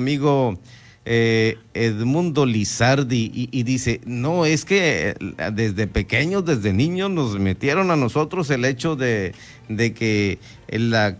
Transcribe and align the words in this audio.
amigo 0.00 0.58
eh, 1.06 1.56
Edmundo 1.72 2.44
Lizardi 2.44 3.48
y, 3.50 3.62
dice, 3.62 4.00
no, 4.04 4.44
es 4.44 4.64
que 4.64 5.16
eh, 5.18 5.50
desde 5.52 5.86
pequeños, 5.86 6.44
desde 6.44 6.72
niños 6.72 7.10
nos 7.10 7.38
metieron 7.38 7.90
a 7.90 7.96
nosotros 7.96 8.50
el 8.50 8.64
hecho 8.64 8.96
de, 8.96 9.32
que 9.68 10.38
la, 10.68 11.16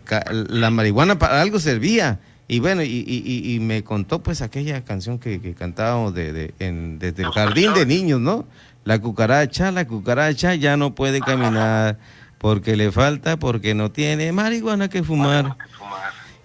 la 0.49 0.71
marihuana 0.71 1.19
para 1.19 1.41
algo 1.41 1.59
servía. 1.61 2.21
Y 2.47 2.59
bueno, 2.59 2.83
y, 2.83 3.59
me 3.63 3.85
contó 3.85 4.25
pues 4.25 4.43
aquella 4.43 4.85
canción 4.85 5.21
que, 5.21 5.55
cantábamos 5.55 6.15
de, 6.15 6.53
desde 6.59 7.23
el 7.23 7.31
jardín 7.31 7.73
de 7.75 7.87
niños, 7.87 8.21
¿no? 8.21 8.45
La 8.83 8.99
cucaracha, 8.99 9.71
la 9.71 9.87
cucaracha 9.87 10.57
ya 10.57 10.77
no 10.77 10.95
puede 10.97 11.21
caminar 11.21 11.97
porque 12.39 12.75
le 12.75 12.91
falta, 12.91 13.39
porque 13.39 13.75
no 13.75 13.93
tiene 13.93 14.33
marihuana 14.33 14.89
que 14.89 15.05
fumar. 15.05 15.57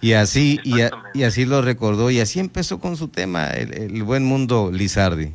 Y 0.00 0.12
así, 0.12 0.60
y, 0.62 1.22
así 1.22 1.46
lo 1.46 1.62
recordó, 1.62 2.10
y 2.10 2.20
así 2.20 2.38
empezó 2.38 2.78
con 2.78 2.96
su 2.96 3.08
tema, 3.08 3.48
el, 3.48 4.02
buen 4.02 4.24
mundo 4.24 4.70
Lizardi. 4.72 5.34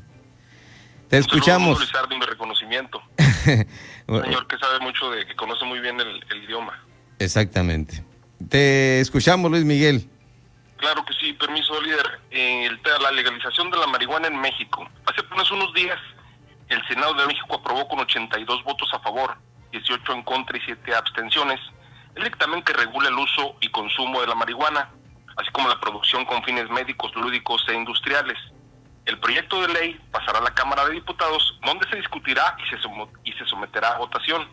Te 1.10 1.18
escuchamos. 1.18 1.80
Lizardi, 1.80 2.16
mi 2.16 2.26
reconocimiento. 2.26 3.02
señor 3.18 4.48
que 4.48 4.58
sabe 4.58 4.80
mucho, 4.80 5.10
de, 5.12 5.26
que 5.26 5.36
conoce 5.36 5.66
muy 5.66 5.80
bien 5.80 6.00
el, 6.00 6.44
idioma. 6.44 6.80
Exactamente. 7.20 8.04
Te 8.50 9.00
escuchamos, 9.00 9.50
Luis 9.52 9.66
Miguel. 9.66 10.08
Claro 10.78 11.04
que 11.06 11.14
sí, 11.14 11.34
permiso, 11.34 11.80
líder. 11.82 12.22
El, 12.30 12.80
la 13.02 13.12
legalización 13.12 13.70
de 13.72 13.78
la 13.78 13.88
marihuana 13.88 14.28
en 14.28 14.40
México. 14.40 14.88
Hace 15.06 15.22
apenas 15.22 15.52
unos 15.52 15.74
días, 15.74 16.00
el 16.70 16.82
Senado 16.88 17.14
de 17.16 17.26
México 17.28 17.56
aprobó 17.56 17.88
con 17.88 18.00
82 18.00 18.64
votos 18.64 18.90
a 18.94 19.00
favor, 19.00 19.36
18 19.72 20.14
en 20.14 20.24
contra 20.24 20.58
y 20.58 20.62
7 20.62 20.96
abstenciones 20.96 21.60
el 22.16 22.24
dictamen 22.24 22.62
que 22.64 22.74
regula 22.74 23.10
el 23.10 23.16
uso 23.16 23.56
y 23.62 23.70
consumo 23.70 24.22
de 24.22 24.28
la 24.28 24.36
marihuana, 24.36 24.90
así 25.38 25.50
como 25.52 25.70
la 25.70 25.80
producción 25.80 26.26
con 26.26 26.44
fines 26.44 26.70
médicos, 26.70 27.16
lúdicos 27.16 27.64
e 27.70 27.74
industriales. 27.74 28.38
El 29.06 29.20
proyecto 29.20 29.62
de 29.62 29.70
ley 29.70 30.00
pasará 30.12 30.40
a 30.40 30.44
la 30.44 30.54
Cámara 30.54 30.86
de 30.86 30.94
Diputados, 30.94 31.60
donde 31.66 31.88
se 31.90 31.96
discutirá 31.96 32.56
y 32.60 33.34
se, 33.34 33.46
someterá 33.46 33.94
a 33.94 33.98
votación. 33.98 34.48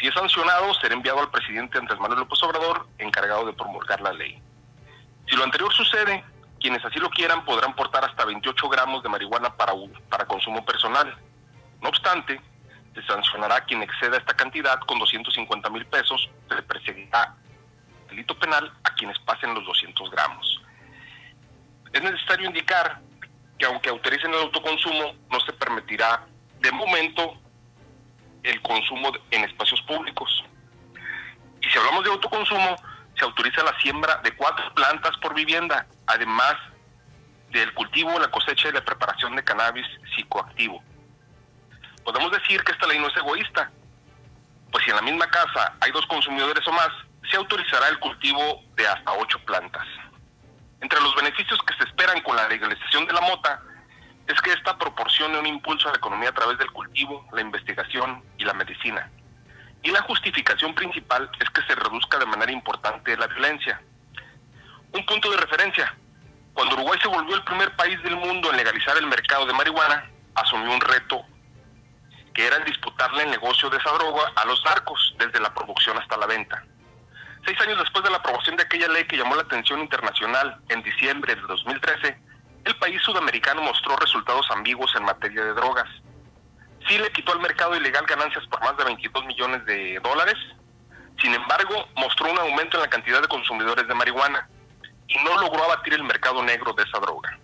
Si 0.00 0.06
es 0.06 0.14
sancionado, 0.14 0.72
será 0.74 0.94
enviado 0.94 1.20
al 1.20 1.30
presidente 1.30 1.78
Andrés 1.78 2.00
Manuel 2.00 2.20
López 2.20 2.42
Obrador, 2.42 2.88
encargado 2.98 3.44
de 3.46 3.52
promulgar 3.52 4.00
la 4.00 4.12
ley. 4.12 4.40
Si 5.28 5.36
lo 5.36 5.44
anterior 5.44 5.72
sucede, 5.72 6.24
quienes 6.60 6.84
así 6.84 6.98
lo 6.98 7.10
quieran 7.10 7.44
podrán 7.44 7.74
portar 7.74 8.04
hasta 8.04 8.24
28 8.24 8.68
gramos 8.68 9.02
de 9.02 9.08
marihuana 9.08 9.54
para, 9.56 9.72
para 10.08 10.26
consumo 10.26 10.64
personal. 10.64 11.14
No 11.80 11.88
obstante, 11.88 12.40
se 12.94 13.02
sancionará 13.02 13.64
quien 13.64 13.82
exceda 13.82 14.18
esta 14.18 14.34
cantidad 14.34 14.78
con 14.80 14.98
250 14.98 15.70
mil 15.70 15.86
pesos, 15.86 16.28
se 16.48 16.54
le 16.54 16.62
perseguirá 16.62 17.34
delito 18.08 18.38
penal 18.38 18.72
a 18.84 18.94
quienes 18.94 19.18
pasen 19.20 19.54
los 19.54 19.64
200 19.64 20.10
gramos. 20.10 20.62
Es 21.92 22.02
necesario 22.02 22.46
indicar 22.46 23.00
que 23.58 23.66
aunque 23.66 23.88
autoricen 23.88 24.32
el 24.32 24.40
autoconsumo, 24.40 25.14
no 25.30 25.40
se 25.40 25.52
permitirá 25.52 26.26
de 26.60 26.72
momento 26.72 27.38
el 28.42 28.60
consumo 28.62 29.12
en 29.30 29.44
espacios 29.44 29.80
públicos. 29.82 30.44
Y 31.60 31.68
si 31.68 31.78
hablamos 31.78 32.04
de 32.04 32.10
autoconsumo, 32.10 32.76
se 33.16 33.24
autoriza 33.24 33.62
la 33.62 33.78
siembra 33.80 34.16
de 34.24 34.34
cuatro 34.36 34.72
plantas 34.74 35.16
por 35.18 35.34
vivienda, 35.34 35.86
además 36.06 36.56
del 37.50 37.72
cultivo, 37.74 38.18
la 38.18 38.30
cosecha 38.30 38.68
y 38.68 38.72
la 38.72 38.84
preparación 38.84 39.36
de 39.36 39.44
cannabis 39.44 39.86
psicoactivo. 40.14 40.82
Podemos 42.04 42.30
decir 42.32 42.62
que 42.64 42.72
esta 42.72 42.86
ley 42.86 42.98
no 42.98 43.08
es 43.08 43.16
egoísta, 43.16 43.70
pues 44.70 44.84
si 44.84 44.90
en 44.90 44.96
la 44.96 45.02
misma 45.02 45.26
casa 45.28 45.74
hay 45.80 45.92
dos 45.92 46.06
consumidores 46.06 46.66
o 46.66 46.72
más, 46.72 46.90
se 47.30 47.36
autorizará 47.36 47.88
el 47.88 47.98
cultivo 47.98 48.62
de 48.74 48.86
hasta 48.86 49.12
ocho 49.12 49.38
plantas. 49.40 49.86
Entre 50.80 51.00
los 51.00 51.14
beneficios 51.14 51.60
que 51.66 51.74
se 51.76 51.84
esperan 51.84 52.20
con 52.22 52.34
la 52.34 52.48
legalización 52.48 53.06
de 53.06 53.12
la 53.12 53.20
mota 53.20 53.62
es 54.26 54.40
que 54.40 54.52
esta 54.52 54.76
proporcione 54.76 55.38
un 55.38 55.46
impulso 55.46 55.88
a 55.88 55.92
la 55.92 55.98
economía 55.98 56.30
a 56.30 56.34
través 56.34 56.58
del 56.58 56.70
cultivo, 56.72 57.26
la 57.32 57.40
investigación 57.40 58.24
y 58.38 58.44
la 58.44 58.54
medicina. 58.54 59.10
Y 59.82 59.90
la 59.90 60.02
justificación 60.02 60.74
principal 60.74 61.30
es 61.40 61.50
que 61.50 61.62
se 61.62 61.74
reduzca 61.74 62.18
de 62.18 62.26
manera 62.26 62.52
importante 62.52 63.16
la 63.16 63.26
violencia. 63.26 63.80
Un 64.92 65.04
punto 65.06 65.30
de 65.30 65.36
referencia. 65.36 65.94
Cuando 66.54 66.74
Uruguay 66.74 66.98
se 67.02 67.08
volvió 67.08 67.34
el 67.34 67.44
primer 67.44 67.74
país 67.76 68.02
del 68.02 68.16
mundo 68.16 68.50
en 68.50 68.56
legalizar 68.56 68.96
el 68.96 69.06
mercado 69.06 69.46
de 69.46 69.54
marihuana, 69.54 70.08
asumió 70.34 70.72
un 70.72 70.80
reto 70.80 71.24
que 72.34 72.46
era 72.46 72.56
el 72.56 72.64
disputarle 72.64 73.24
el 73.24 73.30
negocio 73.30 73.68
de 73.70 73.76
esa 73.76 73.90
droga 73.92 74.32
a 74.36 74.44
los 74.46 74.64
narcos, 74.64 75.14
desde 75.18 75.40
la 75.40 75.52
producción 75.52 75.98
hasta 75.98 76.16
la 76.16 76.26
venta. 76.26 76.64
Seis 77.44 77.60
años 77.60 77.78
después 77.78 78.04
de 78.04 78.10
la 78.10 78.18
aprobación 78.18 78.56
de 78.56 78.62
aquella 78.62 78.88
ley 78.88 79.04
que 79.04 79.16
llamó 79.16 79.34
la 79.34 79.42
atención 79.42 79.80
internacional 79.80 80.60
en 80.68 80.82
diciembre 80.82 81.34
de 81.34 81.42
2013, 81.42 82.16
el 82.64 82.76
país 82.76 83.02
sudamericano 83.02 83.62
mostró 83.62 83.96
resultados 83.96 84.48
ambiguos 84.50 84.94
en 84.94 85.04
materia 85.04 85.44
de 85.44 85.54
drogas. 85.54 85.88
Sí 86.86 86.98
le 86.98 87.10
quitó 87.10 87.32
al 87.32 87.40
mercado 87.40 87.76
ilegal 87.76 88.06
ganancias 88.06 88.46
por 88.46 88.60
más 88.60 88.76
de 88.76 88.84
22 88.84 89.26
millones 89.26 89.64
de 89.66 89.98
dólares, 90.00 90.36
sin 91.20 91.34
embargo 91.34 91.88
mostró 91.96 92.30
un 92.30 92.38
aumento 92.38 92.76
en 92.76 92.82
la 92.82 92.90
cantidad 92.90 93.20
de 93.20 93.28
consumidores 93.28 93.86
de 93.86 93.94
marihuana 93.94 94.48
y 95.08 95.16
no 95.24 95.40
logró 95.40 95.64
abatir 95.64 95.94
el 95.94 96.04
mercado 96.04 96.42
negro 96.42 96.72
de 96.72 96.84
esa 96.84 96.98
droga. 97.00 97.38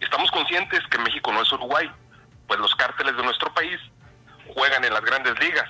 Estamos 0.00 0.30
conscientes 0.30 0.80
que 0.90 0.98
México 0.98 1.32
no 1.32 1.42
es 1.42 1.52
Uruguay, 1.52 1.90
pues 2.46 2.60
los 2.60 2.74
cárteles 2.74 3.16
de 3.16 3.22
nuestro 3.22 3.52
país 3.54 3.78
juegan 4.54 4.84
en 4.84 4.92
las 4.92 5.02
grandes 5.02 5.38
ligas 5.38 5.68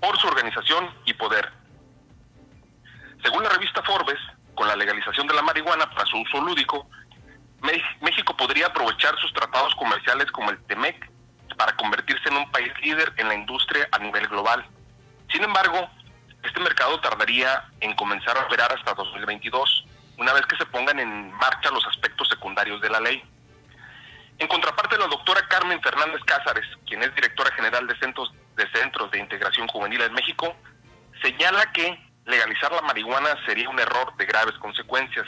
por 0.00 0.18
su 0.18 0.26
organización 0.26 0.90
y 1.04 1.14
poder. 1.14 1.50
Según 3.22 3.42
la 3.42 3.50
revista 3.50 3.82
Forbes, 3.82 4.18
con 4.54 4.68
la 4.68 4.76
legalización 4.76 5.26
de 5.26 5.34
la 5.34 5.42
marihuana 5.42 5.88
para 5.90 6.06
su 6.06 6.18
uso 6.18 6.40
lúdico, 6.40 6.88
México 8.00 8.36
podría 8.36 8.66
aprovechar 8.66 9.16
sus 9.18 9.32
tratados 9.32 9.74
comerciales 9.76 10.30
como 10.30 10.50
el 10.50 10.62
TEMEC 10.66 11.10
para 11.56 11.74
convertirse 11.76 12.28
en 12.28 12.36
un 12.36 12.50
país 12.50 12.72
líder 12.82 13.12
en 13.16 13.28
la 13.28 13.34
industria 13.34 13.88
a 13.92 13.98
nivel 13.98 14.28
global. 14.28 14.64
Sin 15.32 15.42
embargo, 15.42 15.88
este 16.42 16.60
mercado 16.60 17.00
tardaría 17.00 17.64
en 17.80 17.94
comenzar 17.94 18.36
a 18.36 18.42
operar 18.42 18.72
hasta 18.72 18.94
2022, 18.94 19.86
una 20.18 20.32
vez 20.32 20.46
que 20.46 20.56
se 20.56 20.66
pongan 20.66 20.98
en 20.98 21.32
marcha 21.32 21.70
los 21.70 21.84
aspectos 21.86 22.28
secundarios 22.28 22.80
de 22.80 22.90
la 22.90 23.00
ley. 23.00 23.22
En 24.38 24.48
contraparte, 24.48 24.98
la 24.98 25.06
doctora 25.06 25.46
Carmen 25.48 25.80
Fernández 25.80 26.20
Cázares, 26.24 26.66
quien 26.86 27.02
es 27.02 27.14
directora 27.14 27.50
general 27.52 27.86
de 27.86 27.98
Centros 27.98 28.32
de, 28.54 28.66
de 29.12 29.18
Integración 29.18 29.66
Juvenil 29.68 30.02
en 30.02 30.12
México, 30.12 30.54
señala 31.22 31.72
que 31.72 31.98
legalizar 32.26 32.72
la 32.72 32.82
marihuana 32.82 33.30
sería 33.46 33.68
un 33.68 33.78
error 33.78 34.14
de 34.16 34.26
graves 34.26 34.54
consecuencias. 34.58 35.26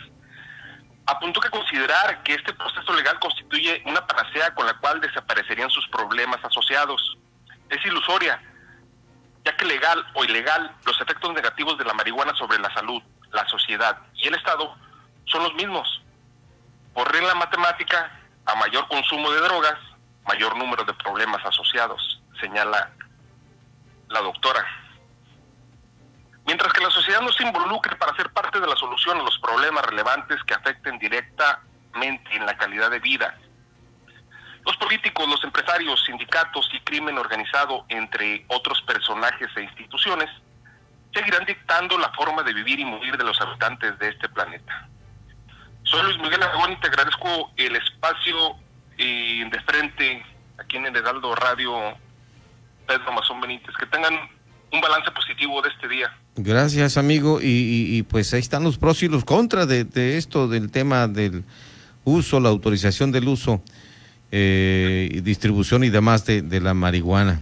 Apuntó 1.07 1.41
que 1.41 1.49
considerar 1.49 2.23
que 2.23 2.35
este 2.35 2.53
proceso 2.53 2.93
legal 2.93 3.19
constituye 3.19 3.83
una 3.87 4.07
panacea 4.07 4.55
con 4.55 4.67
la 4.67 4.75
cual 4.75 5.01
desaparecerían 5.01 5.71
sus 5.71 5.89
problemas 5.89 6.45
asociados 6.45 7.17
es 7.71 7.85
ilusoria, 7.85 8.41
ya 9.45 9.57
que 9.57 9.65
legal 9.65 10.05
o 10.15 10.25
ilegal 10.25 10.75
los 10.85 11.01
efectos 11.01 11.33
negativos 11.33 11.79
de 11.79 11.85
la 11.85 11.95
marihuana 11.95 12.35
sobre 12.35 12.59
la 12.59 12.73
salud, 12.75 13.03
la 13.31 13.47
sociedad 13.49 13.99
y 14.15 14.29
el 14.29 14.35
Estado 14.35 14.75
son 15.27 15.43
los 15.43 15.55
mismos. 15.55 16.03
Por 16.95 17.11
regla 17.13 17.35
matemática, 17.35 18.18
a 18.49 18.55
mayor 18.55 18.89
consumo 18.89 19.31
de 19.31 19.41
drogas, 19.43 19.79
mayor 20.27 20.57
número 20.57 20.83
de 20.83 20.95
problemas 20.95 21.45
asociados, 21.45 22.23
señala 22.41 22.91
la 24.09 24.21
doctora. 24.23 24.65
Mientras 26.47 26.73
que 26.73 26.83
la 26.83 26.91
sociedad 26.91 27.21
no 27.21 27.31
se 27.31 27.43
involucre 27.43 27.95
para 27.97 28.17
ser 28.17 28.33
parte 28.33 28.59
de 28.59 28.67
la 28.67 28.75
solución 28.77 29.21
a 29.21 29.23
los 29.23 29.39
problemas 29.39 29.85
relevantes 29.85 30.43
que 30.45 30.55
afecten 30.55 30.99
directamente 30.99 32.35
en 32.35 32.47
la 32.47 32.57
calidad 32.57 32.91
de 32.91 33.01
vida, 33.01 33.37
los 34.65 34.77
políticos, 34.79 35.29
los 35.29 35.45
empresarios, 35.45 36.03
sindicatos 36.07 36.71
y 36.73 36.81
crimen 36.81 37.19
organizado, 37.19 37.85
entre 37.89 38.47
otros 38.49 38.81
personajes 38.83 39.49
e 39.57 39.63
instituciones, 39.63 40.31
seguirán 41.13 41.45
dictando 41.45 41.99
la 41.99 42.11
forma 42.13 42.43
de 42.43 42.55
vivir 42.55 42.81
y 42.81 42.85
morir 42.87 43.19
de 43.19 43.25
los 43.25 43.39
habitantes 43.43 43.99
de 43.99 44.09
este 44.09 44.29
planeta. 44.31 44.88
Soy 45.99 46.07
Luis 46.07 46.23
Miguel 46.23 46.41
Aragón 46.41 46.73
y 46.73 46.77
te 46.77 46.87
agradezco 46.87 47.51
el 47.57 47.75
espacio 47.75 48.55
eh, 48.99 49.45
de 49.51 49.61
frente 49.63 50.25
aquí 50.57 50.77
en 50.77 50.87
el 50.87 50.95
Heraldo 50.95 51.35
Radio 51.35 51.75
Pedro 52.87 53.13
Mazón 53.13 53.41
Benítez. 53.41 53.75
Que 53.77 53.87
tengan 53.87 54.15
un 54.73 54.81
balance 54.81 55.11
positivo 55.11 55.61
de 55.61 55.71
este 55.71 55.89
día. 55.89 56.17
Gracias, 56.37 56.99
amigo. 56.99 57.41
Y, 57.43 58.01
pues 58.05 58.33
ahí 58.33 58.39
están 58.39 58.63
los 58.63 58.79
pros 58.79 59.03
y 59.03 59.09
los 59.09 59.25
contras 59.25 59.67
de, 59.67 60.17
esto, 60.17 60.47
del 60.47 60.71
tema 60.71 61.09
del 61.09 61.43
uso, 62.05 62.39
la 62.39 62.51
autorización 62.51 63.11
del 63.11 63.27
uso, 63.27 63.61
eh, 64.31 65.21
distribución 65.25 65.83
y 65.83 65.91
demás 65.91 66.25
de, 66.27 66.43
de 66.43 66.61
la 66.61 66.75
marihuana. 66.75 67.41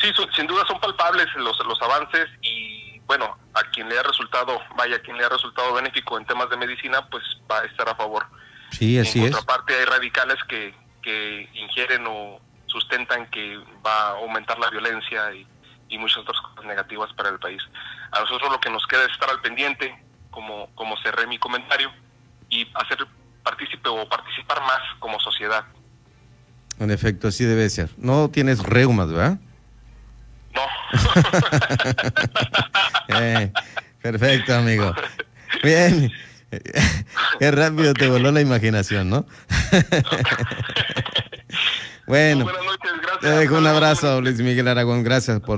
Sí, 0.00 0.12
sin 0.36 0.46
duda 0.46 0.62
son 0.68 0.78
palpables 0.78 1.26
los, 1.38 1.58
los 1.66 1.82
avances 1.82 2.28
y 2.42 2.75
bueno, 3.06 3.36
a 3.54 3.62
quien 3.70 3.88
le 3.88 3.98
ha 3.98 4.02
resultado, 4.02 4.60
vaya, 4.76 4.96
a 4.96 4.98
quien 4.98 5.16
le 5.16 5.24
ha 5.24 5.28
resultado 5.28 5.74
benéfico 5.74 6.18
en 6.18 6.26
temas 6.26 6.50
de 6.50 6.56
medicina, 6.56 7.06
pues 7.08 7.22
va 7.50 7.60
a 7.60 7.64
estar 7.64 7.88
a 7.88 7.94
favor. 7.94 8.26
Sí, 8.72 8.98
así 8.98 9.20
en 9.20 9.32
otra 9.32 9.42
parte 9.42 9.74
hay 9.74 9.84
radicales 9.84 10.36
que, 10.48 10.74
que 11.02 11.48
ingieren 11.54 12.04
o 12.08 12.40
sustentan 12.66 13.30
que 13.30 13.58
va 13.84 14.08
a 14.08 14.10
aumentar 14.18 14.58
la 14.58 14.70
violencia 14.70 15.32
y, 15.34 15.46
y 15.88 15.98
muchas 15.98 16.18
otras 16.18 16.40
cosas 16.40 16.64
negativas 16.64 17.12
para 17.14 17.28
el 17.30 17.38
país. 17.38 17.62
A 18.12 18.20
nosotros 18.20 18.50
lo 18.50 18.60
que 18.60 18.70
nos 18.70 18.86
queda 18.86 19.04
es 19.04 19.12
estar 19.12 19.30
al 19.30 19.40
pendiente, 19.40 19.96
como, 20.30 20.68
como 20.74 20.96
cerré 20.98 21.26
mi 21.26 21.38
comentario, 21.38 21.90
y 22.48 22.66
hacer 22.74 23.06
partícipe 23.42 23.88
o 23.88 24.08
participar 24.08 24.60
más 24.62 24.80
como 24.98 25.18
sociedad. 25.20 25.64
En 26.78 26.90
efecto, 26.90 27.28
así 27.28 27.44
debe 27.44 27.70
ser. 27.70 27.90
No 27.96 28.28
tienes 28.30 28.62
reumas, 28.62 29.10
¿verdad? 29.10 29.38
No. 30.52 30.62
Eh, 33.08 33.52
perfecto, 34.02 34.54
amigo. 34.54 34.94
Bien. 35.62 36.10
Qué 37.38 37.50
rápido 37.50 37.94
te 37.94 38.08
voló 38.08 38.32
la 38.32 38.40
imaginación, 38.40 39.10
¿no? 39.10 39.26
bueno. 42.06 42.46
Te 43.20 43.28
dejo 43.28 43.58
un 43.58 43.66
abrazo, 43.66 44.20
Luis 44.20 44.40
Miguel 44.40 44.68
Aragón. 44.68 45.02
Gracias 45.02 45.40
por 45.40 45.54